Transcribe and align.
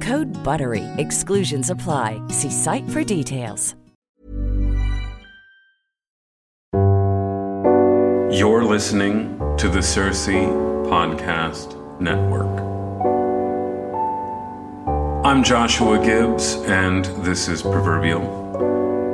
Code 0.00 0.34
BUTTERY. 0.42 0.84
Exclusions 0.98 1.70
apply. 1.70 2.20
See 2.28 2.50
site 2.50 2.88
for 2.90 3.04
details. 3.04 3.76
You're 8.34 8.64
listening 8.64 9.38
to 9.58 9.68
the 9.68 9.80
Circe 9.80 10.26
Podcast 10.26 12.00
Network. 12.00 12.60
I'm 15.24 15.44
Joshua 15.44 16.04
Gibbs, 16.04 16.56
and 16.66 17.04
this 17.24 17.46
is 17.46 17.62
Proverbial, 17.62 18.22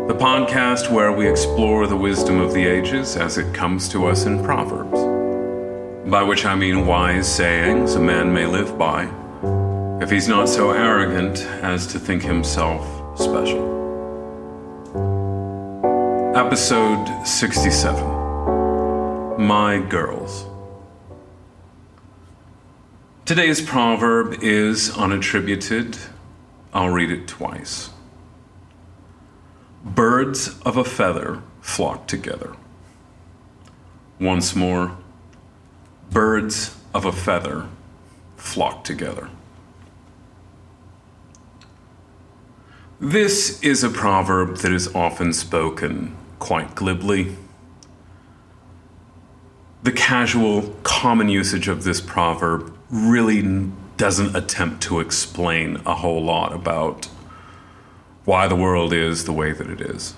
the 0.09 0.15
podcast 0.15 0.91
where 0.91 1.13
we 1.13 1.29
explore 1.29 1.87
the 1.87 1.99
wisdom 1.99 2.41
of 2.41 2.55
the 2.55 2.65
ages 2.65 3.15
as 3.19 3.37
it 3.37 3.53
comes 3.55 3.91
to 3.91 4.07
us 4.07 4.25
in 4.25 4.43
Proverbs. 4.43 4.99
By 6.11 6.23
which 6.23 6.47
I 6.47 6.55
mean 6.55 6.87
wise 6.87 7.31
sayings 7.31 7.97
a 7.97 8.01
man 8.01 8.33
may 8.33 8.47
live 8.47 8.79
by, 8.79 9.05
if 10.11 10.15
he's 10.15 10.27
not 10.27 10.49
so 10.49 10.73
arrogant 10.73 11.39
as 11.63 11.87
to 11.87 11.97
think 11.97 12.21
himself 12.21 12.85
special. 13.17 13.63
Episode 16.35 17.25
67 17.25 18.05
My 19.41 19.79
Girls. 19.79 20.47
Today's 23.25 23.61
proverb 23.61 24.43
is 24.43 24.91
unattributed. 24.91 25.97
I'll 26.75 26.91
read 26.91 27.13
it 27.13 27.29
twice. 27.29 27.91
Birds 29.85 30.59
of 30.63 30.77
a 30.77 30.83
feather 30.83 31.41
flock 31.61 32.09
together. 32.09 32.57
Once 34.19 34.57
more, 34.57 34.99
birds 36.11 36.77
of 36.93 37.05
a 37.05 37.13
feather 37.13 37.69
flock 38.37 38.83
together. 38.83 39.31
This 43.03 43.63
is 43.63 43.83
a 43.83 43.89
proverb 43.89 44.59
that 44.59 44.71
is 44.71 44.95
often 44.95 45.33
spoken 45.33 46.15
quite 46.39 46.75
glibly. 46.75 47.35
The 49.83 49.93
casual, 49.93 50.77
common 50.83 51.31
usage 51.31 51.67
of 51.67 51.85
this 51.85 51.99
proverb 51.99 52.77
really 52.91 53.71
doesn't 53.97 54.37
attempt 54.37 54.83
to 54.83 55.01
explain 55.01 55.81
a 55.87 55.95
whole 55.95 56.23
lot 56.23 56.53
about 56.53 57.07
why 58.27 58.47
the 58.47 58.55
world 58.55 58.93
is 58.93 59.25
the 59.25 59.33
way 59.33 59.53
that 59.53 59.71
it 59.71 59.81
is. 59.81 60.15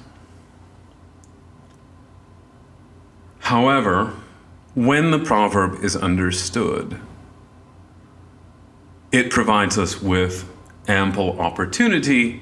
However, 3.38 4.12
when 4.74 5.12
the 5.12 5.20
proverb 5.20 5.84
is 5.84 5.94
understood, 5.94 7.00
it 9.12 9.30
provides 9.30 9.78
us 9.78 10.02
with 10.02 10.50
ample 10.88 11.40
opportunity 11.40 12.40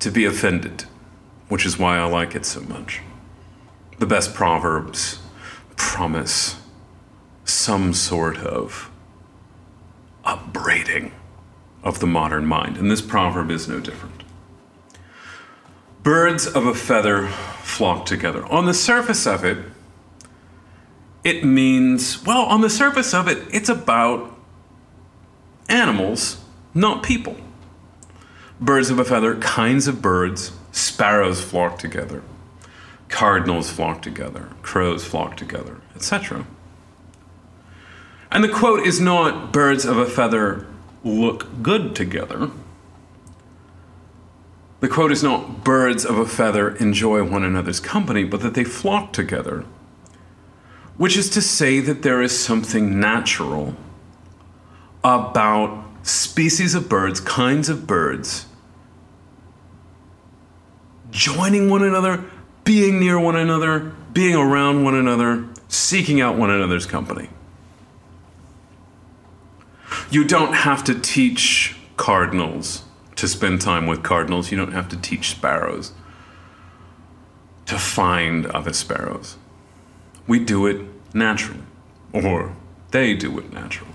to 0.00 0.10
be 0.10 0.24
offended, 0.24 0.84
which 1.48 1.64
is 1.64 1.78
why 1.78 1.98
I 1.98 2.04
like 2.04 2.34
it 2.34 2.44
so 2.44 2.60
much. 2.60 3.00
The 3.98 4.06
best 4.06 4.34
proverbs 4.34 5.20
promise 5.76 6.60
some 7.44 7.92
sort 7.92 8.38
of 8.38 8.90
upbraiding 10.24 11.12
of 11.82 12.00
the 12.00 12.06
modern 12.06 12.46
mind, 12.46 12.76
and 12.76 12.90
this 12.90 13.02
proverb 13.02 13.50
is 13.50 13.68
no 13.68 13.80
different. 13.80 14.22
Birds 16.02 16.46
of 16.46 16.66
a 16.66 16.74
feather 16.74 17.28
flock 17.62 18.06
together. 18.06 18.44
On 18.46 18.64
the 18.64 18.74
surface 18.74 19.26
of 19.26 19.44
it, 19.44 19.58
it 21.24 21.44
means, 21.44 22.24
well, 22.24 22.42
on 22.42 22.62
the 22.62 22.70
surface 22.70 23.12
of 23.12 23.28
it, 23.28 23.38
it's 23.52 23.68
about 23.68 24.34
animals, 25.68 26.42
not 26.72 27.02
people. 27.02 27.36
Birds 28.60 28.90
of 28.90 28.98
a 28.98 29.04
feather, 29.04 29.36
kinds 29.36 29.88
of 29.88 30.02
birds, 30.02 30.52
sparrows 30.70 31.42
flock 31.42 31.78
together, 31.78 32.22
cardinals 33.08 33.70
flock 33.70 34.02
together, 34.02 34.50
crows 34.62 35.04
flock 35.04 35.36
together, 35.36 35.78
etc. 35.94 36.46
And 38.30 38.44
the 38.44 38.48
quote 38.48 38.86
is 38.86 39.00
not 39.00 39.52
birds 39.52 39.84
of 39.84 39.96
a 39.96 40.06
feather 40.06 40.66
look 41.02 41.62
good 41.62 41.96
together. 41.96 42.50
The 44.80 44.88
quote 44.88 45.12
is 45.12 45.22
not 45.22 45.64
birds 45.64 46.04
of 46.04 46.18
a 46.18 46.26
feather 46.26 46.76
enjoy 46.76 47.24
one 47.24 47.44
another's 47.44 47.80
company, 47.80 48.24
but 48.24 48.40
that 48.42 48.54
they 48.54 48.64
flock 48.64 49.12
together 49.12 49.64
which 51.00 51.16
is 51.16 51.30
to 51.30 51.40
say 51.40 51.80
that 51.80 52.02
there 52.02 52.20
is 52.20 52.38
something 52.38 53.00
natural 53.00 53.74
about 55.02 55.82
species 56.02 56.74
of 56.74 56.90
birds, 56.90 57.20
kinds 57.20 57.70
of 57.70 57.86
birds, 57.86 58.44
joining 61.10 61.70
one 61.70 61.82
another, 61.82 62.24
being 62.64 63.00
near 63.00 63.18
one 63.18 63.36
another, 63.36 63.92
being 64.12 64.34
around 64.34 64.84
one 64.84 64.94
another, 64.94 65.46
seeking 65.68 66.20
out 66.20 66.36
one 66.36 66.50
another's 66.50 66.86
company. 66.86 67.28
You 70.10 70.24
don't 70.24 70.54
have 70.54 70.82
to 70.84 70.98
teach 70.98 71.76
cardinals 71.96 72.84
to 73.16 73.28
spend 73.28 73.60
time 73.60 73.86
with 73.86 74.02
cardinals. 74.02 74.50
You 74.50 74.56
don't 74.56 74.72
have 74.72 74.88
to 74.88 74.96
teach 74.96 75.30
sparrows 75.30 75.92
to 77.66 77.78
find 77.78 78.46
other 78.46 78.72
sparrows. 78.72 79.36
We 80.26 80.40
do 80.40 80.66
it 80.66 80.84
naturally, 81.14 81.62
or 82.12 82.56
they 82.90 83.14
do 83.14 83.38
it 83.38 83.52
naturally. 83.52 83.92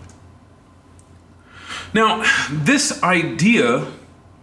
Now, 1.94 2.24
this 2.52 3.02
idea, 3.04 3.86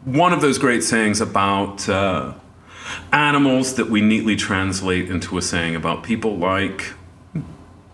one 0.04 0.32
of 0.32 0.40
those 0.40 0.58
great 0.58 0.82
sayings 0.82 1.20
about 1.20 1.88
uh, 1.88 2.34
animals 3.12 3.74
that 3.74 3.88
we 3.88 4.00
neatly 4.00 4.36
translate 4.36 5.10
into 5.10 5.38
a 5.38 5.42
saying 5.42 5.76
about 5.76 6.02
people 6.02 6.36
like 6.36 6.94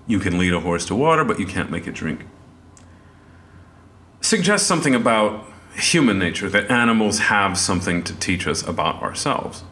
you 0.06 0.18
can 0.18 0.38
lead 0.38 0.54
a 0.54 0.60
horse 0.60 0.86
to 0.86 0.94
water, 0.94 1.24
but 1.24 1.38
you 1.38 1.46
can't 1.46 1.70
make 1.70 1.86
it 1.86 1.94
drink. 1.94 2.26
Suggests 4.20 4.66
something 4.66 4.94
about 4.94 5.44
human 5.74 6.18
nature, 6.18 6.48
that 6.48 6.70
animals 6.70 7.18
have 7.20 7.56
something 7.56 8.02
to 8.02 8.14
teach 8.16 8.46
us 8.46 8.66
about 8.66 9.00
ourselves. 9.02 9.62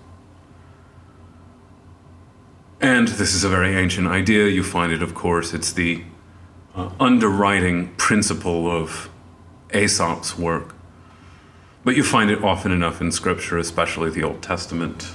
And 2.81 3.09
this 3.09 3.35
is 3.35 3.43
a 3.43 3.49
very 3.49 3.75
ancient 3.75 4.07
idea. 4.07 4.47
You 4.49 4.63
find 4.63 4.93
it, 4.93 5.03
of 5.03 5.15
course, 5.15 5.53
it's 5.53 5.73
the 5.73 6.05
uh, 6.77 6.91
underwriting 7.01 7.95
principle 7.97 8.71
of 8.71 9.09
Aesop's 9.75 10.39
work. 10.39 10.76
But 11.87 11.95
you 11.95 12.03
find 12.03 12.33
it 12.33 12.43
often 12.43 12.73
enough 12.73 13.01
in 13.01 13.13
Scripture, 13.13 13.59
especially 13.59 14.11
the 14.11 14.25
Old 14.25 14.43
Testament. 14.43 15.15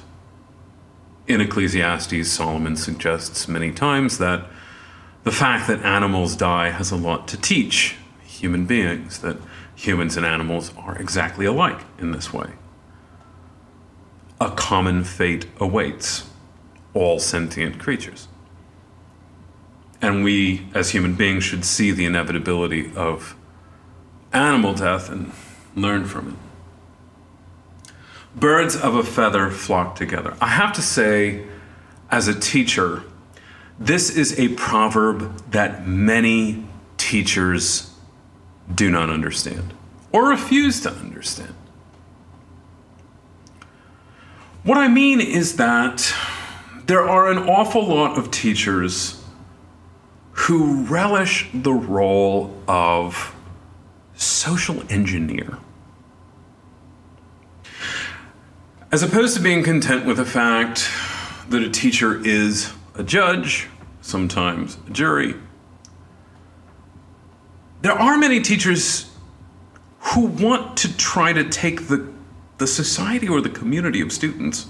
In 1.27 1.41
Ecclesiastes, 1.41 2.31
Solomon 2.31 2.77
suggests 2.77 3.50
many 3.50 3.73
times 3.73 4.19
that 4.19 4.45
the 5.25 5.33
fact 5.33 5.68
that 5.68 5.83
animals 5.83 6.38
die 6.38 6.69
has 6.69 6.89
a 6.89 6.95
lot 6.95 7.27
to 7.27 7.38
teach 7.38 7.97
human 8.23 8.65
beings, 8.65 9.19
that 9.19 9.35
humans 9.75 10.15
and 10.15 10.25
animals 10.25 10.71
are 10.77 10.95
exactly 10.97 11.45
alike 11.45 11.81
in 12.00 12.13
this 12.13 12.31
way. 12.31 12.51
A 14.39 14.50
common 14.51 15.03
fate 15.03 15.47
awaits 15.59 16.29
all 16.94 17.19
sentient 17.19 17.79
creatures. 17.79 18.29
And 20.01 20.23
we, 20.23 20.68
as 20.73 20.91
human 20.91 21.15
beings, 21.15 21.44
should 21.44 21.65
see 21.65 21.91
the 21.91 22.06
inevitability 22.06 22.95
of 22.95 23.35
animal 24.31 24.73
death 24.73 25.09
and 25.09 25.33
learn 25.75 26.06
from 26.06 26.29
it. 26.29 26.50
Birds 28.36 28.75
of 28.75 28.95
a 28.95 29.04
feather 29.04 29.50
flock 29.51 29.95
together. 29.95 30.36
I 30.39 30.48
have 30.48 30.74
to 30.74 30.81
say, 30.81 31.45
as 32.10 32.28
a 32.28 32.39
teacher, 32.39 33.04
this 33.80 34.10
is 34.16 34.39
a 34.39 34.50
proverb 34.50 35.51
that 35.51 35.88
many 35.88 36.66
teachers 36.98 37.92
do 38.74 38.89
not 38.89 39.10
understand 39.10 39.74
or 40.12 40.30
refuse 40.30 40.81
to 40.81 40.92
understand. 40.92 41.54
What 44.63 44.78
I 44.78 44.88
mean 44.88 45.19
is 45.19 45.56
that 45.56 46.13
there 46.86 47.07
are 47.07 47.31
an 47.31 47.38
awful 47.38 47.86
lot 47.88 48.18
of 48.18 48.30
teachers 48.30 49.24
who 50.33 50.83
relish 50.83 51.50
the 51.54 51.74
role 51.74 52.56
of 52.68 53.36
social 54.16 54.83
engineer. 54.92 55.57
As 58.92 59.04
opposed 59.04 59.38
to 59.38 59.42
being 59.42 59.64
content 59.64 60.06
with 60.06 60.18
the 60.18 60.26
fact 60.26 60.90
that 61.48 61.64
a 61.64 61.70
teacher 61.70 62.20
is 62.26 62.74
a 62.94 63.04
judge, 63.04 63.70
sometimes 64.02 64.78
a 64.86 64.90
jury, 64.90 65.36
there 67.84 67.94
are 67.94 68.18
many 68.18 68.42
teachers 68.42 69.10
who 70.00 70.26
want 70.26 70.76
to 70.76 70.98
try 70.98 71.32
to 71.32 71.48
take 71.48 71.88
the, 71.88 72.12
the 72.58 72.68
society 72.68 73.30
or 73.30 73.40
the 73.40 73.50
community 73.50 74.02
of 74.02 74.12
students 74.12 74.68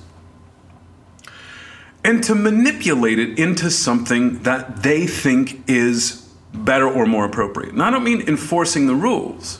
and 2.04 2.24
to 2.24 2.36
manipulate 2.36 3.18
it 3.18 3.40
into 3.40 3.72
something 3.72 4.44
that 4.44 4.84
they 4.84 5.08
think 5.08 5.68
is 5.68 6.30
better 6.54 6.88
or 6.88 7.08
more 7.08 7.26
appropriate. 7.26 7.74
And 7.74 7.82
I 7.82 7.90
don't 7.90 8.04
mean 8.04 8.22
enforcing 8.28 8.86
the 8.86 8.96
rules. 8.96 9.60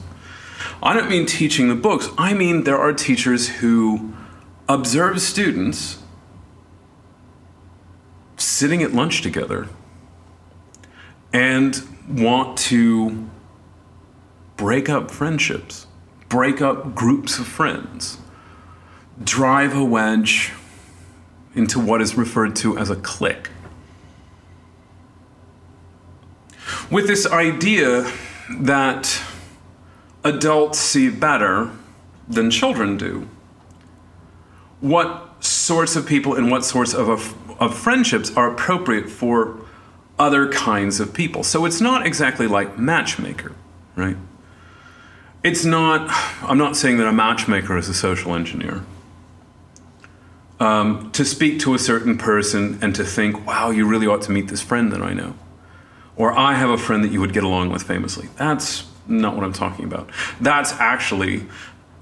I 0.84 0.94
don't 0.94 1.10
mean 1.10 1.25
teaching 1.25 1.68
the 1.68 1.75
books. 1.75 2.10
I 2.16 2.36
mean 2.36 2.63
there 2.63 2.78
are 2.78 2.94
teachers 2.94 3.50
who 3.50 4.13
observe 4.73 5.21
students 5.21 6.00
sitting 8.38 8.81
at 8.81 8.94
lunch 8.94 9.21
together 9.21 9.68
and 11.33 11.83
want 12.09 12.57
to 12.57 13.29
break 14.56 14.89
up 14.89 15.12
friendships, 15.12 15.88
break 16.29 16.62
up 16.62 16.95
groups 16.95 17.38
of 17.38 17.45
friends, 17.45 18.18
drive 19.21 19.75
a 19.75 19.83
wedge 19.83 20.51
into 21.53 21.79
what 21.79 22.01
is 22.01 22.15
referred 22.15 22.56
to 22.56 22.77
as 22.77 22.89
a 22.89 22.95
clique. 22.95 23.50
With 26.89 27.07
this 27.07 27.25
idea 27.25 28.09
that 28.59 29.21
adults 30.24 30.79
see 30.79 31.09
better 31.09 31.71
than 32.27 32.50
children 32.50 32.95
do, 32.97 33.27
what 34.81 35.44
sorts 35.44 35.95
of 35.95 36.06
people 36.06 36.36
and 36.36 36.51
what 36.51 36.66
sorts 36.66 36.94
of, 36.94 37.10
of 37.62 37.78
friendships 37.78 38.36
are 38.36 38.51
appropriate 38.51 39.10
for 39.10 39.60
other 40.19 40.51
kinds 40.51 41.00
of 41.00 41.13
people. 41.13 41.44
So 41.44 41.66
it's 41.66 41.81
not 41.81 42.06
exactly 42.06 42.48
like 42.48 42.78
matchmaker, 42.78 43.54
right? 43.95 44.18
It's 45.44 45.66
not, 45.66 46.07
I'm 46.44 46.57
not 46.57 46.75
saying 46.75 46.98
that 46.98 47.07
a 47.07 47.12
matchmaker 47.12 47.78
is 47.78 47.89
a 47.89 47.94
social 47.94 48.36
engineer 48.36 48.83
um, 50.60 51.12
to 51.13 51.25
speak 51.25 51.60
to 51.62 51.74
a 51.74 51.80
certain 51.80 52.18
person 52.18 52.77
and 52.84 52.94
to 52.94 53.04
think, 53.04 53.48
wow, 53.48 53.72
you 53.72 53.88
really 53.88 54.06
ought 54.06 54.22
to 54.24 54.31
meet 54.31 54.48
this 54.48 54.62
friend 54.62 54.92
that 54.92 55.01
I 55.01 55.13
know. 55.13 55.34
Or 56.16 56.38
I 56.38 56.54
have 56.54 56.69
a 56.69 56.77
friend 56.77 57.04
that 57.04 57.12
you 57.12 57.19
would 57.19 57.34
get 57.34 57.44
along 57.44 57.72
with 57.72 57.81
famously. 57.81 58.30
That's 58.36 58.88
not 59.07 59.36
what 59.36 59.44
I'm 59.44 59.54
talking 59.54 59.86
about. 59.86 60.12
That's 60.39 60.74
actually 60.74 61.48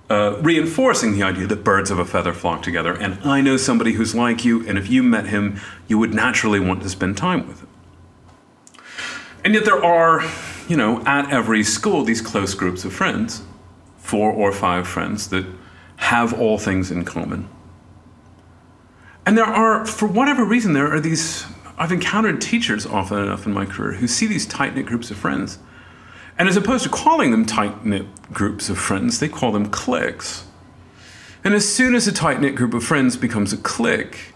uh, 0.10 0.38
reinforcing 0.42 1.14
the 1.14 1.24
idea 1.24 1.46
that 1.48 1.64
birds 1.64 1.92
of 1.92 2.00
a 2.00 2.06
feather 2.06 2.34
flock 2.34 2.64
together. 2.64 2.94
And 2.94 3.20
I 3.24 3.42
know 3.42 3.58
somebody 3.58 3.94
who's 3.94 4.16
like 4.16 4.44
you, 4.44 4.68
and 4.68 4.78
if 4.78 4.90
you 4.90 5.04
met 5.04 5.28
him, 5.28 5.60
you 5.88 6.00
would 6.00 6.14
naturally 6.14 6.60
want 6.60 6.82
to 6.82 6.90
spend 6.90 7.18
time 7.18 7.48
with 7.48 7.62
him. 7.62 7.68
And 9.46 9.54
yet 9.54 9.66
there 9.66 9.84
are, 9.84 10.22
you 10.68 10.76
know, 10.76 11.04
at 11.06 11.30
every 11.32 11.64
school, 11.64 12.04
these 12.04 12.22
close 12.22 12.54
groups 12.56 12.84
of 12.86 12.94
friends, 12.94 13.44
four 13.98 14.32
or 14.32 14.52
five 14.52 14.88
friends 14.88 15.30
that 15.30 15.46
have 15.98 16.40
all 16.40 16.58
things 16.58 16.92
in 16.92 17.06
common. 17.06 17.48
And 19.26 19.38
there 19.38 19.46
are, 19.46 19.86
for 19.86 20.08
whatever 20.08 20.44
reason, 20.44 20.74
there 20.74 20.92
are 20.92 21.00
these. 21.00 21.46
I've 21.78 21.92
encountered 21.92 22.42
teachers 22.42 22.86
often 22.86 23.20
enough 23.20 23.46
in 23.46 23.54
my 23.54 23.66
career 23.66 23.94
who 23.94 24.08
see 24.08 24.26
these 24.26 24.46
tight 24.46 24.76
knit 24.76 24.86
groups 24.86 25.12
of 25.12 25.18
friends. 25.18 25.60
And 26.40 26.48
as 26.48 26.56
opposed 26.56 26.86
to 26.86 26.90
calling 26.90 27.32
them 27.32 27.46
tight 27.46 27.86
knit 27.86 28.08
groups 28.32 28.70
of 28.70 28.78
friends, 28.80 29.20
they 29.20 29.28
call 29.28 29.52
them 29.52 29.70
cliques. 29.70 30.46
And 31.44 31.54
as 31.54 31.72
soon 31.72 31.94
as 31.94 32.08
a 32.08 32.14
tight 32.14 32.40
knit 32.40 32.56
group 32.56 32.74
of 32.74 32.84
friends 32.84 33.18
becomes 33.18 33.52
a 33.52 33.58
clique, 33.58 34.34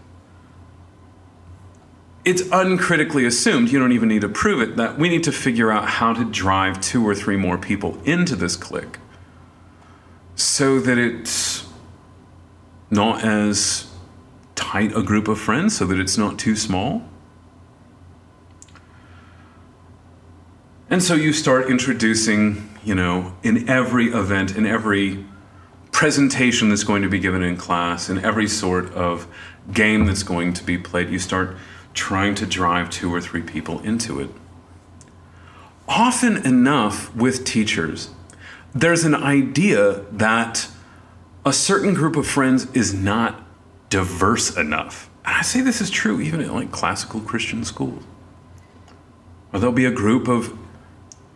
it's 2.26 2.44
uncritically 2.52 3.26
assumed, 3.26 3.72
you 3.72 3.80
don't 3.80 3.94
even 3.94 4.10
need 4.10 4.22
to 4.22 4.30
prove 4.30 4.62
it, 4.62 4.76
that 4.76 5.00
we 5.00 5.08
need 5.08 5.24
to 5.24 5.32
figure 5.32 5.72
out 5.72 5.86
how 5.88 6.14
to 6.14 6.26
drive 6.26 6.80
two 6.82 7.06
or 7.08 7.16
three 7.16 7.38
more 7.38 7.58
people 7.58 7.98
into 8.04 8.36
this 8.36 8.58
clique 8.58 8.98
so 10.36 10.80
that 10.80 10.98
it's 10.98 11.66
not 12.90 13.24
as 13.24 13.90
tight 14.56 14.96
a 14.96 15.04
group 15.04 15.28
of 15.28 15.40
friends 15.40 15.78
so 15.78 15.86
that 15.86 16.00
it's 16.00 16.18
not 16.18 16.38
too 16.38 16.56
small. 16.56 17.04
And 20.94 21.02
so 21.02 21.16
you 21.16 21.34
start 21.34 21.72
introducing, 21.72 22.70
you 22.84 22.94
know, 22.94 23.36
in 23.42 23.68
every 23.68 24.10
event, 24.10 24.56
in 24.56 24.68
every 24.68 25.26
presentation 25.92 26.70
that's 26.70 26.84
going 26.84 27.02
to 27.02 27.10
be 27.10 27.18
given 27.18 27.42
in 27.42 27.58
class, 27.58 28.12
in 28.12 28.24
every 28.24 28.48
sort 28.48 28.94
of 28.94 29.26
game 29.72 30.06
that's 30.06 30.22
going 30.22 30.54
to 30.54 30.64
be 30.64 30.78
played, 30.78 31.10
you 31.10 31.18
start 31.18 31.58
trying 31.96 32.36
to 32.36 32.46
drive 32.46 32.92
two 32.92 33.12
or 33.12 33.20
three 33.20 33.42
people 33.42 33.80
into 33.80 34.20
it. 34.20 34.30
Often 35.88 36.46
enough 36.46 37.16
with 37.16 37.44
teachers, 37.44 38.12
there's 38.76 39.04
an 39.04 39.16
idea 39.16 40.02
that 40.12 40.68
a 41.44 41.54
certain 41.54 41.96
group 41.96 42.16
of 42.16 42.28
friends 42.28 42.68
is 42.76 42.94
not 42.94 43.42
diverse 43.90 44.56
enough. 44.56 45.10
And 45.26 45.38
I 45.38 45.42
say 45.42 45.62
this 45.62 45.82
is 45.82 45.90
true 45.90 46.22
even 46.22 46.40
in 46.40 46.54
like 46.54 46.72
classical 46.72 47.20
Christian 47.20 47.66
schools. 47.66 48.04
Or 49.52 49.60
there'll 49.60 49.74
be 49.74 49.86
a 49.86 49.92
group 49.92 50.28
of 50.28 50.56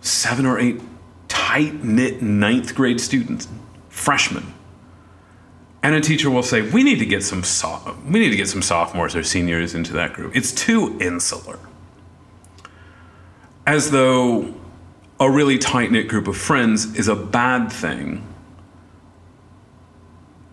seven 0.01 0.45
or 0.45 0.59
eight 0.59 0.81
tight 1.27 1.83
knit 1.83 2.21
ninth 2.21 2.75
grade 2.75 3.01
students, 3.01 3.47
freshmen. 3.89 4.53
And 5.83 5.95
a 5.95 6.01
teacher 6.01 6.29
will 6.29 6.43
say, 6.43 6.61
"We 6.61 6.83
need 6.83 6.99
to 6.99 7.05
get 7.05 7.23
some 7.23 7.43
so- 7.43 7.95
we 8.05 8.19
need 8.19 8.29
to 8.29 8.35
get 8.35 8.49
some 8.49 8.61
sophomores 8.61 9.15
or 9.15 9.23
seniors 9.23 9.73
into 9.73 9.93
that 9.93 10.13
group. 10.13 10.35
It's 10.35 10.51
too 10.51 10.97
insular." 10.99 11.59
As 13.65 13.91
though 13.91 14.53
a 15.19 15.29
really 15.29 15.57
tight 15.57 15.91
knit 15.91 16.07
group 16.07 16.27
of 16.27 16.37
friends 16.37 16.93
is 16.95 17.07
a 17.07 17.15
bad 17.15 17.71
thing 17.71 18.23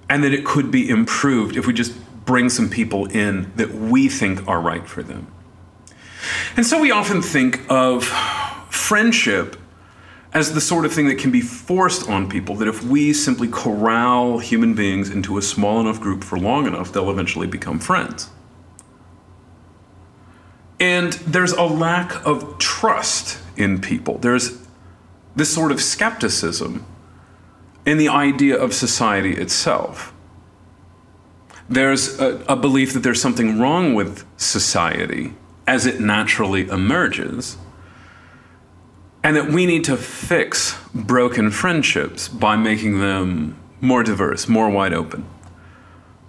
and 0.09 0.23
that 0.25 0.33
it 0.33 0.45
could 0.45 0.71
be 0.71 0.89
improved 0.89 1.57
if 1.57 1.67
we 1.67 1.73
just 1.73 1.93
bring 2.25 2.49
some 2.49 2.69
people 2.69 3.07
in 3.07 3.53
that 3.57 3.75
we 3.75 4.09
think 4.09 4.47
are 4.49 4.61
right 4.61 4.87
for 4.89 5.03
them. 5.03 5.27
And 6.57 6.65
so 6.65 6.81
we 6.81 6.91
often 6.91 7.21
think 7.21 7.61
of 7.69 8.11
friendship 8.75 9.57
as 10.33 10.53
the 10.53 10.61
sort 10.61 10.85
of 10.85 10.93
thing 10.93 11.07
that 11.07 11.17
can 11.17 11.31
be 11.31 11.41
forced 11.41 12.09
on 12.11 12.29
people, 12.29 12.57
that 12.57 12.67
if 12.67 12.83
we 12.83 13.13
simply 13.13 13.47
corral 13.49 14.41
human 14.41 14.75
beings 14.75 15.09
into 15.09 15.39
a 15.39 15.43
small 15.43 15.81
enough 15.81 16.01
group 16.01 16.25
for 16.25 16.39
long 16.39 16.67
enough, 16.67 16.93
they'll 16.93 17.11
eventually 17.11 17.47
become 17.47 17.79
friends. 17.79 18.31
And 20.81 21.13
there's 21.13 21.53
a 21.53 21.63
lack 21.63 22.27
of 22.27 22.59
trust 22.59 23.39
in 23.57 23.81
people. 23.81 24.19
There's 24.19 24.67
this 25.37 25.55
sort 25.55 25.71
of 25.71 25.81
skepticism 25.81 26.85
in 27.87 27.99
the 27.99 28.09
idea 28.09 28.61
of 28.61 28.75
society 28.75 29.37
itself. 29.37 30.13
There's 31.69 32.19
a, 32.21 32.45
a 32.49 32.57
belief 32.57 32.93
that 32.93 33.01
there's 33.01 33.23
something 33.23 33.59
wrong 33.59 33.95
with 33.95 34.27
society 34.37 35.35
as 35.67 35.87
it 35.87 36.01
naturally 36.01 36.69
emerges, 36.69 37.57
and 39.25 39.35
that 39.37 39.51
we 39.51 39.65
need 39.65 39.83
to 39.85 39.97
fix 39.97 40.79
broken 40.95 41.51
friendships 41.51 42.29
by 42.29 42.57
making 42.57 43.01
them 43.01 43.57
more 43.81 44.03
diverse, 44.03 44.49
more 44.49 44.69
wide 44.69 44.93
open, 44.93 45.27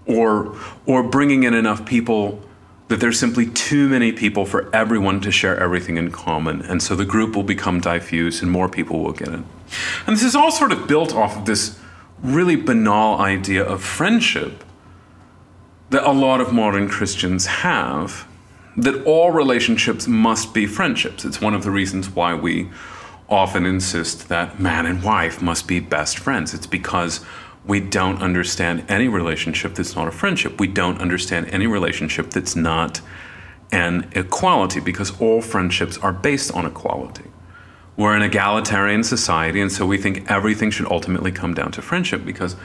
or, 0.06 0.58
or 0.86 1.04
bringing 1.04 1.44
in 1.44 1.54
enough 1.54 1.86
people 1.86 2.42
that 2.88 3.00
there's 3.00 3.20
simply 3.20 3.48
too 3.48 3.90
many 3.90 4.12
people 4.12 4.46
for 4.46 4.74
everyone 4.74 5.20
to 5.20 5.32
share 5.32 5.60
everything 5.60 5.98
in 5.98 6.10
common, 6.10 6.62
and 6.62 6.82
so 6.82 6.96
the 6.96 7.06
group 7.06 7.36
will 7.36 7.44
become 7.44 7.82
diffuse 7.82 8.42
and 8.42 8.50
more 8.50 8.70
people 8.70 9.04
will 9.04 9.12
get 9.12 9.28
in. 9.28 9.46
And 10.08 10.16
this 10.16 10.24
is 10.24 10.36
all 10.36 10.52
sort 10.52 10.72
of 10.72 10.88
built 10.88 11.14
off 11.14 11.36
of 11.36 11.46
this 11.46 11.78
really 12.22 12.56
banal 12.56 13.20
idea 13.20 13.64
of 13.64 13.84
friendship 13.84 14.64
that 15.90 16.08
a 16.08 16.12
lot 16.12 16.40
of 16.40 16.54
modern 16.54 16.88
Christians 16.88 17.46
have 17.48 18.28
that 18.77 19.03
all 19.03 19.32
relationships 19.32 20.08
must 20.08 20.53
be 20.53 20.65
friendships. 20.65 21.25
It's 21.25 21.39
one 21.39 21.53
of 21.53 21.63
the 21.63 21.72
reasons 21.72 22.10
why 22.10 22.34
we 22.34 22.70
often 23.29 23.65
insist 23.65 24.29
that 24.29 24.60
man 24.60 24.86
and 24.86 25.01
wife 25.01 25.41
must 25.41 25.67
be 25.67 25.79
best 25.79 26.20
friends. 26.20 26.53
It's 26.53 26.67
because 26.67 27.25
we 27.65 27.79
don't 27.79 28.22
understand 28.22 28.86
any 28.88 29.08
relationship 29.08 29.75
that's 29.75 29.96
not 29.96 30.08
a 30.08 30.12
friendship. 30.12 30.60
We 30.60 30.67
don't 30.67 31.01
understand 31.01 31.48
any 31.48 31.65
relationship 31.67 32.29
that's 32.29 32.55
not 32.55 33.01
an 33.72 34.10
equality 34.12 34.79
because 34.79 35.20
all 35.20 35.41
friendships 35.41 35.98
are 36.00 36.13
based 36.13 36.51
on 36.51 36.65
equality. 36.65 37.25
We're 37.98 38.15
an 38.15 38.22
egalitarian 38.22 39.03
society, 39.03 39.62
and 39.62 39.72
so 39.72 39.86
we 39.86 39.98
think 39.98 40.29
everything 40.29 40.70
should 40.70 40.91
ultimately 40.91 41.32
come 41.32 41.53
down 41.53 41.72
to 41.72 41.82
friendship 41.82 42.25
because 42.25 42.55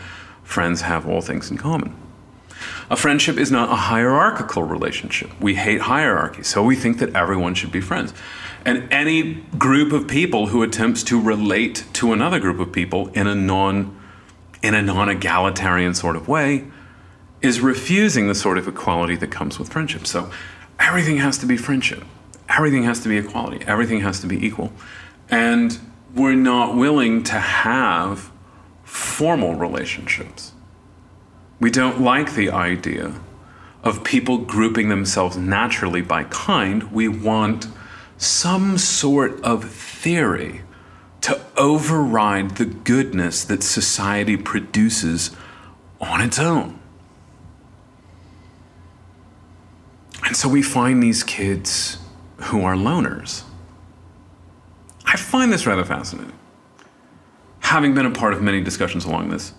friends 0.43 0.83
have 0.83 1.09
all 1.09 1.21
things 1.21 1.51
in 1.51 1.57
common. 1.57 1.97
A 2.91 2.97
friendship 2.97 3.37
is 3.37 3.51
not 3.51 3.71
a 3.71 3.77
hierarchical 3.77 4.63
relationship. 4.63 5.31
We 5.41 5.55
hate 5.55 5.83
hierarchy, 5.83 6.43
so 6.43 6.63
we 6.63 6.77
think 6.77 6.99
that 6.99 7.15
everyone 7.15 7.55
should 7.55 7.73
be 7.73 7.81
friends. 7.81 8.13
And 8.65 8.87
any 8.93 9.35
group 9.59 9.93
of 9.93 10.07
people 10.07 10.49
who 10.49 10.63
attempts 10.63 11.03
to 11.05 11.21
relate 11.21 11.85
to 11.95 12.13
another 12.13 12.39
group 12.39 12.61
of 12.61 12.73
people 12.73 13.09
in 13.09 13.27
a 13.27 13.35
non 13.35 13.97
in 14.63 14.75
a 14.75 14.83
non-egalitarian 14.83 15.95
sort 15.95 16.17
of 16.17 16.29
way 16.29 16.67
is 17.41 17.61
refusing 17.61 18.29
the 18.29 18.35
sort 18.35 18.59
of 18.59 18.69
equality 18.69 19.17
that 19.17 19.31
comes 19.31 19.59
with 19.59 19.71
friendship. 19.73 20.07
So 20.07 20.31
everything 20.79 21.17
has 21.17 21.39
to 21.39 21.47
be 21.47 21.57
friendship. 21.57 22.05
Everything 22.49 22.83
has 22.83 23.01
to 23.01 23.09
be 23.09 23.17
equality. 23.17 23.65
Everything 23.67 24.01
has 24.01 24.21
to 24.21 24.27
be 24.27 24.45
equal. 24.45 24.73
And 25.31 25.79
we're 26.15 26.35
not 26.35 26.77
willing 26.77 27.23
to 27.25 27.39
have 27.39 28.31
formal 28.85 29.55
relationships. 29.55 30.53
We 31.61 31.71
don't 31.71 32.01
like 32.01 32.35
the 32.35 32.51
idea 32.51 33.15
of 33.85 34.03
people 34.03 34.39
grouping 34.39 34.89
themselves 34.89 35.37
naturally 35.37 36.01
by 36.03 36.25
kind. 36.25 36.91
We 36.91 37.09
want 37.09 37.69
some 38.17 38.79
sort 38.79 39.43
of 39.43 39.71
theory 39.71 40.63
to 41.21 41.41
override 41.57 42.57
the 42.57 42.65
goodness 42.65 43.45
that 43.45 43.63
society 43.63 44.37
produces 44.39 45.31
on 46.01 46.23
its 46.23 46.39
own. 46.39 46.79
And 50.25 50.37
so 50.37 50.49
we 50.49 50.63
find 50.63 51.03
these 51.03 51.23
kids 51.23 51.99
who 52.37 52.63
are 52.63 52.75
loners. 52.75 53.43
I 55.05 55.17
find 55.17 55.53
this 55.53 55.67
rather 55.67 55.85
fascinating. 55.85 56.33
Having 57.61 57.95
been 57.95 58.07
a 58.07 58.11
part 58.11 58.33
of 58.33 58.41
many 58.41 58.63
discussions 58.63 59.05
along 59.05 59.31
this, 59.31 59.53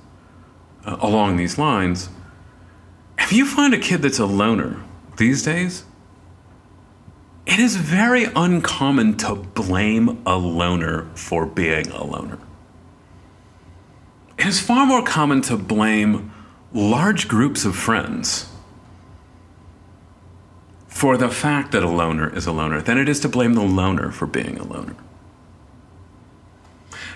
uh, 0.85 0.97
along 1.01 1.37
these 1.37 1.57
lines, 1.57 2.09
if 3.17 3.31
you 3.31 3.45
find 3.45 3.73
a 3.73 3.79
kid 3.79 4.01
that's 4.01 4.19
a 4.19 4.25
loner 4.25 4.81
these 5.17 5.43
days, 5.43 5.85
it 7.45 7.59
is 7.59 7.75
very 7.75 8.25
uncommon 8.35 9.17
to 9.17 9.35
blame 9.35 10.21
a 10.25 10.37
loner 10.37 11.09
for 11.15 11.45
being 11.45 11.89
a 11.91 12.03
loner. 12.03 12.39
It 14.37 14.47
is 14.47 14.59
far 14.59 14.85
more 14.85 15.03
common 15.03 15.41
to 15.43 15.57
blame 15.57 16.31
large 16.73 17.27
groups 17.27 17.65
of 17.65 17.75
friends 17.75 18.47
for 20.87 21.17
the 21.17 21.29
fact 21.29 21.71
that 21.71 21.83
a 21.83 21.89
loner 21.89 22.33
is 22.35 22.45
a 22.45 22.51
loner 22.51 22.81
than 22.81 22.97
it 22.97 23.09
is 23.09 23.19
to 23.21 23.29
blame 23.29 23.53
the 23.53 23.63
loner 23.63 24.11
for 24.11 24.27
being 24.27 24.57
a 24.57 24.63
loner. 24.63 24.95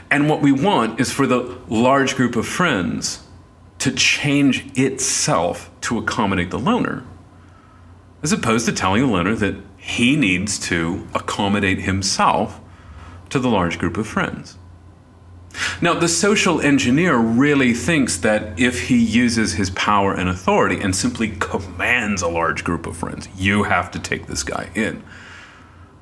And 0.10 0.30
what 0.30 0.42
we 0.42 0.52
want 0.52 1.00
is 1.00 1.12
for 1.12 1.28
the 1.28 1.58
large 1.68 2.16
group 2.16 2.36
of 2.36 2.48
friends 2.48 3.25
to 3.86 3.92
change 3.92 4.66
itself 4.76 5.70
to 5.80 6.00
accommodate 6.00 6.50
the 6.50 6.58
loner, 6.58 7.04
as 8.24 8.32
opposed 8.32 8.66
to 8.66 8.72
telling 8.72 9.04
the 9.04 9.08
loner 9.08 9.36
that 9.36 9.56
he 9.78 10.16
needs 10.16 10.58
to 10.58 11.08
accommodate 11.14 11.78
himself 11.82 12.60
to 13.30 13.38
the 13.38 13.48
large 13.48 13.78
group 13.78 13.96
of 13.98 14.08
friends. 14.08 14.58
Now, 15.84 15.94
the 15.94 16.08
social 16.08 16.60
engineer 16.62 17.16
really 17.16 17.76
thinks 17.76 18.18
that 18.18 18.60
if 18.60 18.88
he 18.88 18.98
uses 18.98 19.54
his 19.54 19.70
power 19.70 20.16
and 20.16 20.30
authority 20.30 20.82
and 20.82 20.96
simply 20.96 21.30
commands 21.40 22.24
a 22.24 22.28
large 22.28 22.64
group 22.64 22.88
of 22.88 22.98
friends, 22.98 23.30
you 23.38 23.64
have 23.64 23.92
to 23.92 24.00
take 24.00 24.26
this 24.26 24.42
guy 24.42 24.72
in, 24.74 25.04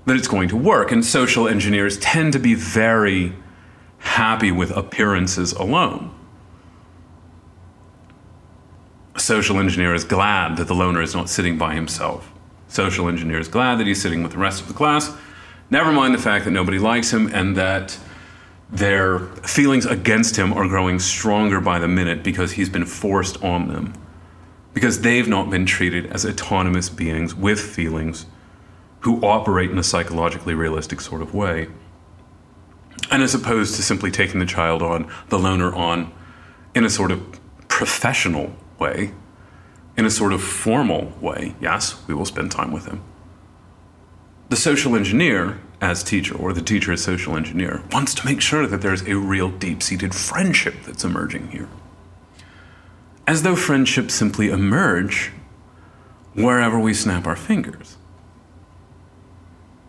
that 0.05 0.15
it's 0.15 0.29
going 0.29 0.47
to 0.47 0.55
work. 0.55 0.93
And 0.93 1.03
social 1.03 1.49
engineers 1.49 1.97
tend 1.97 2.31
to 2.31 2.39
be 2.39 2.53
very 2.53 3.33
happy 3.97 4.53
with 4.53 4.71
appearances 4.71 5.51
alone. 5.51 6.17
A 9.12 9.12
social 9.23 9.59
engineer 9.59 9.93
is 9.93 10.03
glad 10.03 10.57
that 10.57 10.67
the 10.67 10.75
loner 10.75 11.01
is 11.01 11.15
not 11.15 11.29
sitting 11.29 11.57
by 11.57 11.73
himself 11.73 12.33
social 12.73 13.07
engineer 13.07 13.39
is 13.39 13.47
glad 13.47 13.79
that 13.79 13.87
he's 13.87 14.01
sitting 14.01 14.23
with 14.23 14.31
the 14.31 14.37
rest 14.37 14.61
of 14.61 14.67
the 14.67 14.73
class. 14.73 15.15
Never 15.69 15.91
mind 15.91 16.13
the 16.13 16.19
fact 16.19 16.45
that 16.45 16.51
nobody 16.51 16.79
likes 16.79 17.13
him 17.13 17.27
and 17.33 17.55
that 17.55 17.97
their 18.69 19.19
feelings 19.19 19.85
against 19.85 20.35
him 20.35 20.51
are 20.53 20.67
growing 20.67 20.99
stronger 20.99 21.61
by 21.61 21.77
the 21.77 21.87
minute 21.87 22.23
because 22.23 22.53
he's 22.53 22.69
been 22.69 22.85
forced 22.85 23.41
on 23.43 23.67
them. 23.67 23.93
Because 24.73 25.01
they've 25.01 25.27
not 25.27 25.51
been 25.51 25.67
treated 25.67 26.07
as 26.07 26.25
autonomous 26.25 26.89
beings 26.89 27.35
with 27.35 27.59
feelings 27.59 28.25
who 29.01 29.21
operate 29.21 29.69
in 29.69 29.77
a 29.77 29.83
psychologically 29.83 30.55
realistic 30.55 30.99
sort 30.99 31.21
of 31.21 31.35
way. 31.35 31.67
And 33.11 33.21
as 33.21 33.35
opposed 33.35 33.75
to 33.75 33.83
simply 33.83 34.09
taking 34.09 34.39
the 34.39 34.45
child 34.47 34.81
on, 34.81 35.11
the 35.29 35.37
loner 35.37 35.73
on, 35.75 36.11
in 36.73 36.83
a 36.83 36.89
sort 36.89 37.11
of 37.11 37.39
professional 37.67 38.53
way, 38.83 39.13
in 39.95 40.05
a 40.05 40.09
sort 40.11 40.33
of 40.33 40.41
formal 40.41 41.13
way, 41.21 41.55
yes, 41.61 41.95
we 42.07 42.13
will 42.13 42.25
spend 42.25 42.51
time 42.51 42.71
with 42.71 42.85
him. 42.85 43.01
The 44.49 44.55
social 44.55 44.95
engineer, 44.95 45.59
as 45.81 46.03
teacher, 46.03 46.35
or 46.35 46.53
the 46.53 46.61
teacher 46.61 46.91
as 46.91 47.03
social 47.03 47.37
engineer, 47.37 47.83
wants 47.91 48.13
to 48.15 48.25
make 48.25 48.41
sure 48.41 48.67
that 48.67 48.81
there's 48.81 49.07
a 49.07 49.15
real 49.15 49.49
deep 49.49 49.81
seated 49.81 50.13
friendship 50.13 50.75
that's 50.85 51.03
emerging 51.03 51.49
here. 51.49 51.69
As 53.25 53.43
though 53.43 53.55
friendships 53.55 54.13
simply 54.13 54.49
emerge 54.49 55.31
wherever 56.33 56.79
we 56.79 56.93
snap 56.93 57.25
our 57.25 57.35
fingers. 57.35 57.97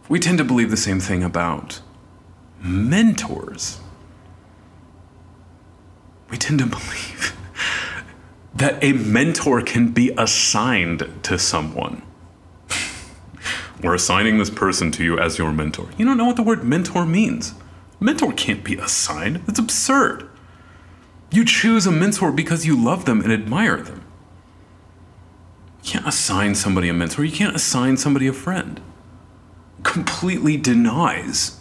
We 0.08 0.20
tend 0.20 0.38
to 0.38 0.44
believe 0.44 0.70
the 0.70 0.76
same 0.76 1.00
thing 1.00 1.24
about 1.24 1.80
mentors. 2.60 3.80
We 6.30 6.36
tend 6.36 6.58
to 6.60 6.66
believe 6.78 7.34
that 8.54 8.82
a 8.82 8.92
mentor 8.92 9.62
can 9.62 9.92
be 9.92 10.12
assigned 10.16 11.08
to 11.24 11.38
someone. 11.38 12.02
We're 13.82 13.94
assigning 13.94 14.38
this 14.38 14.50
person 14.50 14.90
to 14.92 15.04
you 15.04 15.18
as 15.18 15.38
your 15.38 15.52
mentor. 15.52 15.88
You 15.98 16.04
don't 16.04 16.16
know 16.16 16.24
what 16.24 16.36
the 16.36 16.42
word 16.42 16.64
mentor 16.64 17.04
means. 17.04 17.54
Mentor 18.00 18.32
can't 18.32 18.64
be 18.64 18.76
assigned. 18.76 19.42
it's 19.48 19.58
absurd. 19.58 20.28
You 21.30 21.44
choose 21.44 21.86
a 21.86 21.90
mentor 21.90 22.30
because 22.30 22.64
you 22.64 22.82
love 22.82 23.04
them 23.04 23.20
and 23.20 23.32
admire 23.32 23.78
them. 23.78 24.04
You 25.82 25.90
can't 25.90 26.06
assign 26.06 26.54
somebody 26.54 26.88
a 26.88 26.94
mentor. 26.94 27.24
You 27.24 27.32
can't 27.32 27.56
assign 27.56 27.96
somebody 27.96 28.26
a 28.26 28.32
friend. 28.32 28.80
Completely 29.82 30.56
denies 30.56 31.60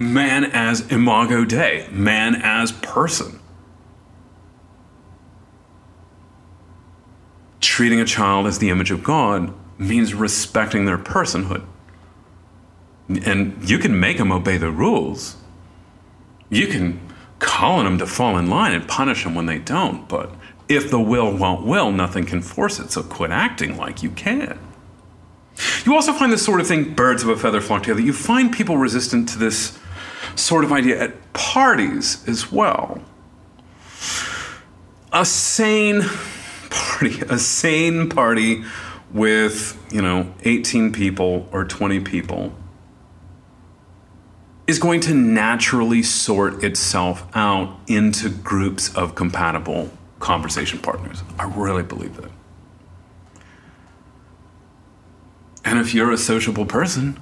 man 0.00 0.46
as 0.46 0.90
imago 0.90 1.44
Dei, 1.44 1.86
man 1.92 2.34
as 2.34 2.72
person. 2.72 3.38
Treating 7.80 7.98
a 7.98 8.04
child 8.04 8.46
as 8.46 8.58
the 8.58 8.68
image 8.68 8.90
of 8.90 9.02
God 9.02 9.54
means 9.78 10.12
respecting 10.12 10.84
their 10.84 10.98
personhood. 10.98 11.64
And 13.24 13.56
you 13.66 13.78
can 13.78 13.98
make 13.98 14.18
them 14.18 14.30
obey 14.30 14.58
the 14.58 14.70
rules. 14.70 15.36
You 16.50 16.66
can 16.66 17.00
call 17.38 17.78
on 17.78 17.86
them 17.86 17.96
to 17.96 18.06
fall 18.06 18.36
in 18.36 18.50
line 18.50 18.74
and 18.74 18.86
punish 18.86 19.24
them 19.24 19.34
when 19.34 19.46
they 19.46 19.56
don't. 19.56 20.06
But 20.10 20.30
if 20.68 20.90
the 20.90 21.00
will 21.00 21.34
won't 21.34 21.64
will, 21.64 21.90
nothing 21.90 22.26
can 22.26 22.42
force 22.42 22.78
it. 22.78 22.90
So 22.90 23.02
quit 23.02 23.30
acting 23.30 23.78
like 23.78 24.02
you 24.02 24.10
can. 24.10 24.58
You 25.86 25.94
also 25.94 26.12
find 26.12 26.30
this 26.30 26.44
sort 26.44 26.60
of 26.60 26.66
thing, 26.66 26.92
birds 26.92 27.22
of 27.22 27.30
a 27.30 27.36
feather 27.38 27.62
flock 27.62 27.84
together. 27.84 28.02
You 28.02 28.12
find 28.12 28.52
people 28.52 28.76
resistant 28.76 29.26
to 29.30 29.38
this 29.38 29.78
sort 30.36 30.64
of 30.64 30.72
idea 30.72 31.00
at 31.00 31.32
parties 31.32 32.28
as 32.28 32.52
well. 32.52 33.00
a 35.14 35.24
sane 35.24 36.02
party, 36.70 37.20
a 37.28 37.38
sane 37.38 38.08
party 38.08 38.64
with, 39.12 39.76
you 39.92 40.00
know, 40.02 40.32
18 40.44 40.92
people 40.92 41.48
or 41.52 41.64
20 41.64 42.00
people 42.00 42.54
is 44.66 44.78
going 44.78 45.00
to 45.00 45.12
naturally 45.12 46.02
sort 46.02 46.62
itself 46.62 47.26
out 47.34 47.76
into 47.88 48.28
groups 48.28 48.94
of 48.94 49.16
compatible 49.16 49.90
conversation 50.20 50.78
partners. 50.78 51.24
I 51.38 51.44
really 51.44 51.82
believe 51.82 52.16
that. 52.16 52.30
And 55.64 55.78
if 55.78 55.92
you're 55.92 56.12
a 56.12 56.18
sociable 56.18 56.66
person 56.66 57.18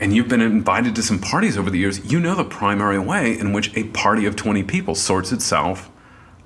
and 0.00 0.14
you've 0.14 0.28
been 0.28 0.40
invited 0.40 0.94
to 0.96 1.02
some 1.02 1.18
parties 1.18 1.56
over 1.56 1.70
the 1.70 1.78
years, 1.78 2.10
you 2.10 2.18
know 2.18 2.34
the 2.34 2.44
primary 2.44 2.98
way 2.98 3.38
in 3.38 3.52
which 3.52 3.76
a 3.76 3.84
party 3.84 4.26
of 4.26 4.34
20 4.34 4.62
people 4.62 4.94
sorts 4.94 5.32
itself 5.32 5.90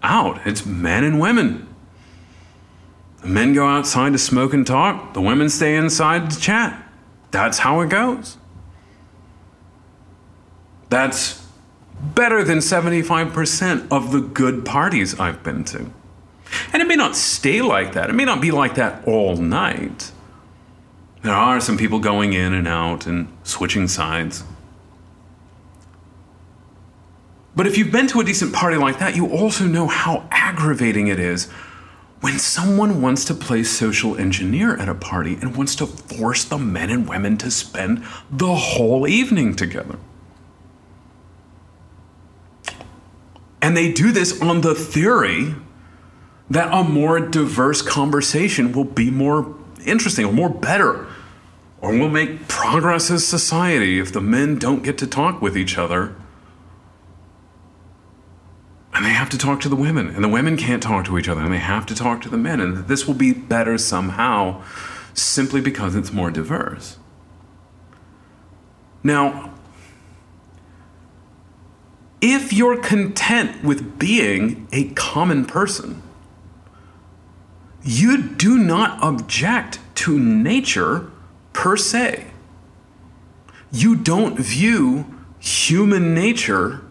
out. 0.03 0.45
It's 0.45 0.67
men 0.67 1.05
and 1.05 1.21
women. 1.21 1.70
The 3.23 3.29
men 3.29 3.53
go 3.53 3.67
outside 3.67 4.13
to 4.13 4.19
smoke 4.19 4.55
and 4.55 4.67
talk, 4.67 5.15
the 5.15 5.21
women 5.21 5.49
stay 5.49 5.77
inside 5.77 6.31
to 6.31 6.41
chat. 6.41 6.87
That's 7.31 7.59
how 7.59 7.81
it 7.81 7.91
goes. 7.91 8.39
That's 10.89 11.47
better 12.01 12.43
than 12.43 12.59
75% 12.59 13.89
of 13.91 14.11
the 14.11 14.21
good 14.21 14.65
parties 14.65 15.21
I've 15.21 15.43
been 15.43 15.65
to. 15.65 15.93
And 16.73 16.83
it 16.83 16.89
may 16.89 16.97
not 16.97 17.15
stay 17.15 17.63
like 17.63 17.93
that, 17.93 18.11
it 18.11 18.15
may 18.15 18.25
not 18.25 18.41
be 18.41 18.51
like 18.51 18.75
that 18.77 19.07
all 19.07 19.37
night. 19.37 20.13
There 21.23 21.35
are 21.35 21.61
some 21.61 21.77
people 21.77 22.01
going 22.01 22.33
in 22.33 22.55
and 22.55 22.67
out 22.67 23.07
and 23.07 23.29
switching 23.45 23.87
sides. 23.89 24.43
But 27.55 27.67
if 27.67 27.77
you've 27.77 27.93
been 27.93 28.07
to 28.09 28.21
a 28.21 28.25
decent 28.25 28.55
party 28.55 28.79
like 28.79 28.99
that, 29.01 29.15
you 29.15 29.27
also 29.27 29.65
know 29.67 29.87
how 29.87 30.27
aggravating 30.31 31.09
it 31.09 31.21
is 31.21 31.49
when 32.21 32.39
someone 32.39 33.01
wants 33.01 33.25
to 33.25 33.35
play 33.35 33.63
social 33.63 34.17
engineer 34.17 34.77
at 34.77 34.89
a 34.89 34.95
party 34.95 35.35
and 35.35 35.57
wants 35.57 35.75
to 35.77 35.87
force 35.87 36.45
the 36.45 36.59
men 36.59 36.91
and 36.91 37.09
women 37.09 37.37
to 37.39 37.51
spend 37.51 38.05
the 38.31 38.55
whole 38.55 39.09
evening 39.09 39.55
together. 39.57 39.99
And 43.63 43.77
they 43.77 43.93
do 43.93 44.13
this 44.13 44.41
on 44.41 44.61
the 44.61 44.75
theory 44.75 45.55
that 46.49 46.73
a 46.73 46.83
more 46.83 47.21
diverse 47.21 47.83
conversation 47.83 48.73
will 48.73 48.85
be 48.85 49.11
more 49.11 49.55
interesting 49.87 50.27
or 50.27 50.33
more 50.33 50.51
better 50.51 51.07
or 51.81 51.97
will 51.97 52.09
make 52.09 52.49
progress 52.49 53.11
as 53.11 53.27
society 53.27 53.99
if 53.99 54.13
the 54.13 54.21
men 54.21 54.59
don't 54.59 54.83
get 54.83 54.99
to 54.99 55.07
talk 55.07 55.41
with 55.41 55.57
each 55.57 55.79
other 55.79 56.15
and 58.93 59.05
they 59.05 59.11
have 59.11 59.29
to 59.31 59.39
talk 59.39 59.61
to 59.61 59.69
the 59.69 59.77
women. 59.77 60.09
And 60.09 60.25
the 60.25 60.29
women 60.29 60.57
can't 60.57 60.83
talk 60.83 61.05
to 61.07 61.19
each 61.19 61.29
other 61.29 61.41
and 61.41 61.53
they 61.53 61.59
have 61.59 61.87
to 61.87 61.95
talk 61.95 62.21
to 62.23 62.29
the 62.29 62.37
men. 62.37 62.61
And 62.61 62.89
this 62.89 63.07
will 63.07 63.15
be 63.15 63.33
better 63.33 63.79
somehow 63.79 64.63
simply 65.15 65.61
because 65.61 65.95
it's 65.95 66.13
more 66.13 66.31
diverse. 66.31 66.99
Now 69.03 69.51
if 72.21 72.53
you're 72.53 72.81
content 72.81 73.65
with 73.65 73.99
being 73.99 74.69
a 74.73 74.91
common 74.91 75.47
person, 75.47 76.03
you 77.83 78.23
do 78.23 78.59
not 78.59 79.03
object 79.03 79.79
to 79.97 80.19
nature 80.19 81.11
per 81.53 81.77
se. 81.77 82.27
You 83.73 83.97
don't 83.97 84.39
view 84.39 85.07
human 85.39 86.15
nature 86.15 86.83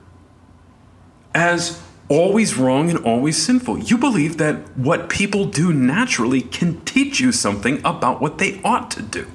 as 1.36 1.82
always 2.10 2.58
wrong 2.58 2.90
and 2.90 3.00
always 3.06 3.42
sinful. 3.42 3.80
You 3.80 3.98
believe 3.98 4.38
that 4.38 4.78
what 4.78 5.10
people 5.10 5.46
do 5.46 5.72
naturally 5.72 6.42
can 6.42 6.82
teach 6.82 7.20
you 7.20 7.32
something 7.32 7.80
about 7.86 8.20
what 8.20 8.40
they 8.40 8.60
ought 8.64 8.92
to 8.92 9.02
do. 9.02 9.28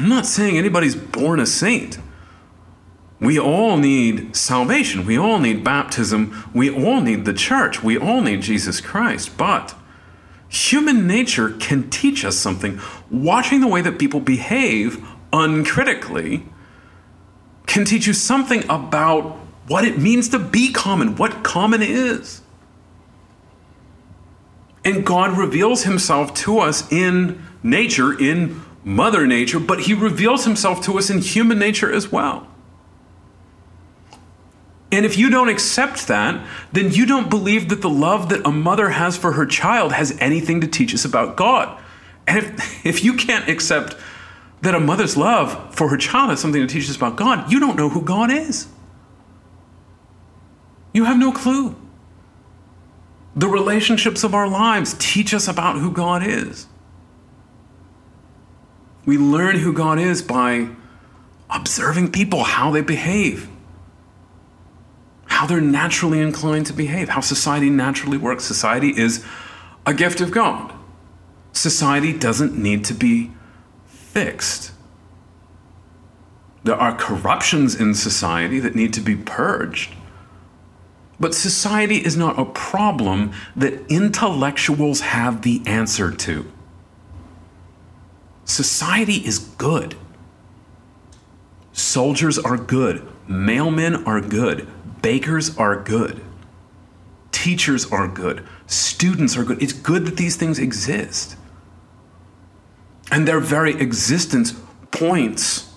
I'm 0.00 0.08
not 0.08 0.26
saying 0.26 0.56
anybody's 0.56 0.96
born 0.96 1.38
a 1.38 1.46
saint. 1.46 1.98
We 3.20 3.38
all 3.38 3.76
need 3.76 4.34
salvation. 4.34 5.06
We 5.06 5.16
all 5.16 5.38
need 5.38 5.62
baptism. 5.62 6.50
We 6.54 6.70
all 6.70 7.00
need 7.00 7.24
the 7.24 7.34
church. 7.34 7.82
We 7.82 7.96
all 7.96 8.22
need 8.22 8.42
Jesus 8.42 8.80
Christ. 8.80 9.36
But 9.36 9.76
human 10.48 11.06
nature 11.06 11.50
can 11.50 11.88
teach 11.88 12.24
us 12.24 12.36
something. 12.36 12.80
Watching 13.10 13.60
the 13.60 13.68
way 13.68 13.80
that 13.82 13.98
people 13.98 14.18
behave 14.18 15.06
uncritically 15.32 16.46
can 17.66 17.84
teach 17.84 18.06
you 18.06 18.12
something 18.12 18.64
about 18.68 19.38
what 19.68 19.84
it 19.84 19.98
means 19.98 20.28
to 20.30 20.38
be 20.38 20.72
common, 20.72 21.16
what 21.16 21.42
common 21.42 21.82
is. 21.82 22.42
And 24.84 25.06
God 25.06 25.38
reveals 25.38 25.84
himself 25.84 26.34
to 26.34 26.58
us 26.58 26.90
in 26.90 27.42
nature, 27.62 28.18
in 28.18 28.60
Mother 28.84 29.26
Nature, 29.26 29.60
but 29.60 29.82
he 29.82 29.94
reveals 29.94 30.44
himself 30.44 30.82
to 30.82 30.98
us 30.98 31.08
in 31.08 31.18
human 31.18 31.58
nature 31.58 31.92
as 31.92 32.10
well. 32.10 32.48
And 34.90 35.06
if 35.06 35.16
you 35.16 35.30
don't 35.30 35.48
accept 35.48 36.08
that, 36.08 36.46
then 36.72 36.90
you 36.90 37.06
don't 37.06 37.30
believe 37.30 37.70
that 37.70 37.80
the 37.80 37.88
love 37.88 38.28
that 38.28 38.46
a 38.46 38.50
mother 38.50 38.90
has 38.90 39.16
for 39.16 39.32
her 39.32 39.46
child 39.46 39.92
has 39.92 40.16
anything 40.20 40.60
to 40.60 40.66
teach 40.66 40.92
us 40.92 41.04
about 41.04 41.36
God. 41.36 41.80
And 42.26 42.38
if, 42.38 42.86
if 42.86 43.04
you 43.04 43.14
can't 43.14 43.48
accept 43.48 43.96
that 44.60 44.74
a 44.74 44.80
mother's 44.80 45.16
love 45.16 45.74
for 45.74 45.88
her 45.88 45.96
child 45.96 46.30
has 46.30 46.40
something 46.40 46.60
to 46.60 46.72
teach 46.72 46.90
us 46.90 46.96
about 46.96 47.16
God, 47.16 47.50
you 47.50 47.58
don't 47.58 47.76
know 47.76 47.88
who 47.88 48.02
God 48.02 48.30
is. 48.30 48.68
You 50.92 51.04
have 51.04 51.18
no 51.18 51.32
clue. 51.32 51.76
The 53.34 53.48
relationships 53.48 54.24
of 54.24 54.34
our 54.34 54.48
lives 54.48 54.94
teach 54.98 55.32
us 55.32 55.48
about 55.48 55.78
who 55.78 55.90
God 55.90 56.26
is. 56.26 56.66
We 59.04 59.18
learn 59.18 59.56
who 59.56 59.72
God 59.72 59.98
is 59.98 60.22
by 60.22 60.68
observing 61.50 62.12
people, 62.12 62.44
how 62.44 62.70
they 62.70 62.82
behave 62.82 63.48
how 65.42 65.46
they're 65.46 65.60
naturally 65.60 66.20
inclined 66.20 66.66
to 66.66 66.72
behave, 66.72 67.08
how 67.08 67.20
society 67.20 67.68
naturally 67.68 68.16
works. 68.16 68.44
Society 68.44 68.90
is 68.96 69.24
a 69.84 69.92
gift 69.92 70.20
of 70.20 70.30
God. 70.30 70.72
Society 71.52 72.16
doesn't 72.16 72.56
need 72.56 72.84
to 72.84 72.94
be 72.94 73.32
fixed. 73.86 74.70
There 76.62 76.76
are 76.76 76.94
corruptions 76.94 77.74
in 77.74 77.94
society 77.94 78.60
that 78.60 78.76
need 78.76 78.92
to 78.92 79.00
be 79.00 79.16
purged. 79.16 79.92
But 81.22 81.36
society 81.36 81.98
is 81.98 82.16
not 82.16 82.36
a 82.36 82.44
problem 82.44 83.30
that 83.54 83.88
intellectuals 83.88 85.02
have 85.02 85.42
the 85.42 85.62
answer 85.66 86.10
to. 86.10 86.50
Society 88.44 89.24
is 89.24 89.38
good. 89.38 89.94
Soldiers 91.72 92.40
are 92.40 92.56
good. 92.56 93.06
Mailmen 93.28 94.04
are 94.04 94.20
good. 94.20 94.66
Bakers 95.00 95.56
are 95.56 95.80
good. 95.80 96.20
Teachers 97.30 97.86
are 97.92 98.08
good. 98.08 98.44
Students 98.66 99.36
are 99.36 99.44
good. 99.44 99.62
It's 99.62 99.72
good 99.72 100.06
that 100.06 100.16
these 100.16 100.34
things 100.34 100.58
exist. 100.58 101.36
And 103.12 103.28
their 103.28 103.38
very 103.38 103.80
existence 103.80 104.56
points 104.90 105.71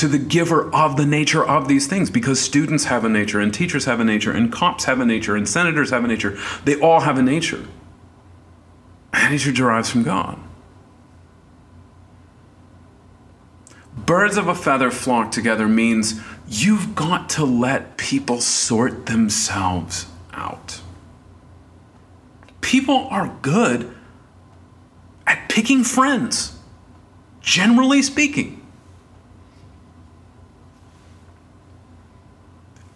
to 0.00 0.08
the 0.08 0.18
giver 0.18 0.74
of 0.74 0.96
the 0.96 1.04
nature 1.04 1.46
of 1.46 1.68
these 1.68 1.86
things 1.86 2.08
because 2.08 2.40
students 2.40 2.84
have 2.84 3.04
a 3.04 3.08
nature, 3.10 3.38
and 3.38 3.52
teachers 3.52 3.84
have 3.84 4.00
a 4.00 4.04
nature, 4.04 4.32
and 4.32 4.50
cops 4.50 4.84
have 4.84 4.98
a 4.98 5.04
nature, 5.04 5.36
and 5.36 5.46
senators 5.46 5.90
have 5.90 6.02
a 6.02 6.08
nature. 6.08 6.38
They 6.64 6.80
all 6.80 7.00
have 7.00 7.18
a 7.18 7.22
nature. 7.22 7.66
And 9.12 9.30
nature 9.30 9.52
derives 9.52 9.90
from 9.90 10.02
God. 10.02 10.38
Birds 13.94 14.38
of 14.38 14.48
a 14.48 14.54
feather 14.54 14.90
flock 14.90 15.32
together 15.32 15.68
means 15.68 16.18
you've 16.48 16.94
got 16.94 17.28
to 17.30 17.44
let 17.44 17.98
people 17.98 18.40
sort 18.40 19.04
themselves 19.04 20.06
out. 20.32 20.80
People 22.62 23.06
are 23.10 23.36
good 23.42 23.94
at 25.26 25.50
picking 25.50 25.84
friends, 25.84 26.58
generally 27.42 28.00
speaking. 28.00 28.59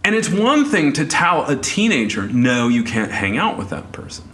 And 0.05 0.15
it's 0.15 0.29
one 0.29 0.67
thing 0.67 0.93
to 0.93 1.07
tell 1.07 1.47
a 1.47 1.57
teenager, 1.57 2.29
no, 2.29 2.69
you 2.69 2.85
can't 2.85 3.11
hang 3.11 3.39
out 3.39 3.57
with 3.57 3.71
that 3.71 3.91
person. 3.91 4.29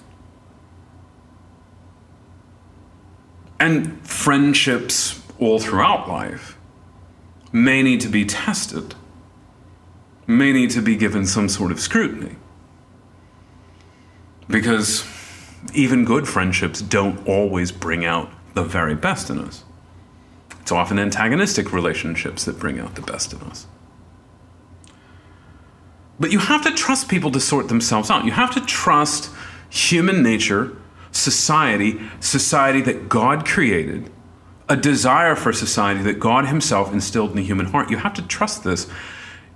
And 3.61 4.05
friendships 4.05 5.23
all 5.39 5.61
throughout 5.61 6.09
life 6.09 6.59
may 7.53 7.83
need 7.83 8.01
to 8.01 8.09
be 8.09 8.25
tested, 8.25 8.97
may 10.27 10.53
need 10.53 10.71
to 10.71 10.83
be 10.83 10.97
given 10.97 11.25
some 11.25 11.49
sort 11.49 11.71
of 11.71 11.79
scrutiny. 11.79 12.37
Because 14.49 15.05
even 15.73 16.05
good 16.05 16.27
friendships 16.27 16.83
don't 16.83 17.27
always 17.29 17.71
bring 17.71 18.05
out 18.05 18.31
the 18.55 18.65
very 18.65 18.97
best 18.97 19.31
in 19.31 19.39
us. 19.39 19.65
It's 20.61 20.73
often 20.73 20.99
antagonistic 20.99 21.73
relationships 21.73 22.45
that 22.45 22.59
bring 22.59 22.81
out 22.81 22.97
the 22.97 23.03
best 23.03 23.33
in 23.33 23.41
us. 23.43 23.67
But 26.21 26.31
you 26.31 26.39
have 26.39 26.63
to 26.65 26.73
trust 26.73 27.09
people 27.09 27.31
to 27.33 27.41
sort 27.41 27.69
themselves 27.69 28.11
out. 28.11 28.27
You 28.27 28.33
have 28.33 28.53
to 28.55 28.61
trust 28.61 29.31
human 29.71 30.23
nature, 30.23 30.77
society, 31.11 31.99
society 32.21 32.83
that 32.83 33.09
God 33.09 33.47
created, 33.47 34.11
a 34.69 34.77
desire 34.77 35.35
for 35.35 35.53
society 35.55 36.03
that 36.03 36.21
God 36.21 36.47
Himself 36.47 36.93
instilled 36.93 37.31
in 37.31 37.37
the 37.37 37.43
human 37.43 37.67
heart. 37.67 37.91
You 37.91 37.97
have 37.97 38.13
to 38.15 38.23
trust 38.23 38.63
this 38.65 38.87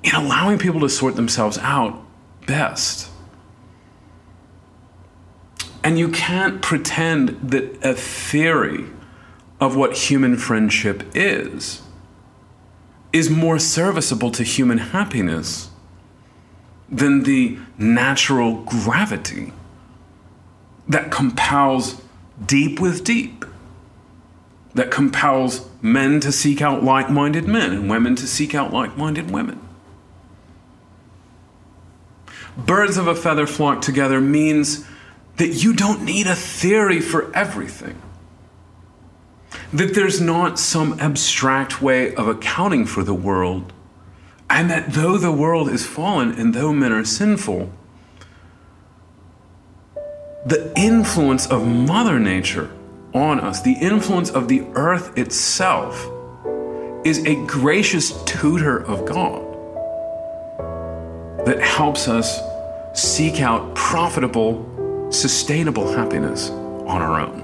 in 0.02 0.14
allowing 0.14 0.58
people 0.58 0.80
to 0.80 0.88
sort 0.88 1.16
themselves 1.16 1.58
out 1.58 2.02
best. 2.46 3.10
And 5.84 5.98
you 5.98 6.08
can't 6.08 6.62
pretend 6.62 7.50
that 7.50 7.84
a 7.84 7.92
theory 7.92 8.86
of 9.60 9.76
what 9.76 9.96
human 9.96 10.38
friendship 10.38 11.04
is 11.14 11.82
is 13.12 13.28
more 13.28 13.58
serviceable 13.58 14.30
to 14.30 14.42
human 14.42 14.78
happiness 14.78 15.68
than 16.96 17.24
the 17.24 17.58
natural 17.76 18.62
gravity 18.62 19.52
that 20.88 21.10
compels 21.10 22.00
deep 22.44 22.80
with 22.80 23.04
deep, 23.04 23.44
that 24.74 24.90
compels 24.90 25.68
men 25.82 26.20
to 26.20 26.30
seek 26.30 26.62
out 26.62 26.84
like 26.84 27.10
minded 27.10 27.48
men 27.48 27.72
and 27.72 27.90
women 27.90 28.14
to 28.16 28.26
seek 28.26 28.54
out 28.54 28.72
like 28.72 28.96
minded 28.96 29.30
women. 29.30 29.60
Birds 32.56 32.96
of 32.96 33.08
a 33.08 33.14
feather 33.14 33.46
flock 33.46 33.80
together 33.80 34.20
means 34.20 34.86
that 35.36 35.48
you 35.48 35.72
don't 35.72 36.04
need 36.04 36.26
a 36.28 36.36
theory 36.36 37.00
for 37.00 37.34
everything. 37.34 38.00
That 39.72 39.94
there's 39.94 40.20
not 40.20 40.60
some 40.60 41.00
abstract 41.00 41.82
way 41.82 42.14
of 42.14 42.28
accounting 42.28 42.86
for 42.86 43.02
the 43.02 43.14
world, 43.14 43.72
and 44.54 44.70
that 44.70 44.92
though 44.92 45.18
the 45.18 45.32
world 45.32 45.68
is 45.68 45.84
fallen 45.84 46.30
and 46.38 46.54
though 46.54 46.72
men 46.72 46.92
are 46.92 47.04
sinful, 47.04 47.72
the 50.46 50.72
influence 50.76 51.44
of 51.48 51.66
Mother 51.66 52.20
Nature 52.20 52.70
on 53.12 53.40
us, 53.40 53.62
the 53.62 53.72
influence 53.72 54.30
of 54.30 54.46
the 54.46 54.62
earth 54.76 55.18
itself, 55.18 56.06
is 57.04 57.26
a 57.26 57.34
gracious 57.46 58.22
tutor 58.26 58.78
of 58.78 59.04
God 59.04 59.42
that 61.46 61.60
helps 61.60 62.06
us 62.06 62.40
seek 62.94 63.40
out 63.40 63.74
profitable 63.74 65.10
sustainable 65.10 65.92
happiness 65.92 66.50
on 66.50 67.02
our 67.02 67.20
own. 67.20 67.43